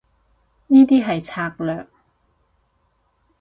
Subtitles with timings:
[0.65, 1.87] 呢啲係策略